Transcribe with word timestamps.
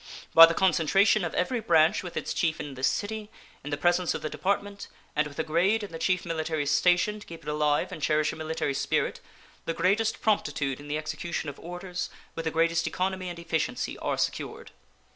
By 0.33 0.47
the 0.47 0.55
concentration 0.55 1.23
of 1.23 1.35
every 1.35 1.59
branch 1.59 2.01
with 2.01 2.17
its 2.17 2.33
chief 2.33 2.59
in 2.59 2.73
this 2.73 2.87
city, 2.87 3.29
in 3.63 3.69
the 3.69 3.77
presence 3.77 4.15
of 4.15 4.23
the 4.23 4.31
Department, 4.31 4.87
and 5.15 5.27
with 5.27 5.37
a 5.37 5.43
grade 5.43 5.83
in 5.83 5.91
the 5.91 5.99
chief 5.99 6.25
military 6.25 6.65
station 6.65 7.19
to 7.19 7.27
keep 7.27 7.45
alive 7.45 7.91
and 7.91 8.01
cherish 8.01 8.33
a 8.33 8.35
military 8.35 8.73
spirit, 8.73 9.19
the 9.65 9.75
greatest 9.75 10.19
promptitude 10.19 10.79
in 10.79 10.87
the 10.87 10.97
execution 10.97 11.49
of 11.49 11.59
orders, 11.59 12.09
with 12.33 12.45
the 12.45 12.49
greatest 12.49 12.87
economy 12.87 13.29
and 13.29 13.37
efficiency, 13.37 13.95
are 13.99 14.17
secured. 14.17 14.71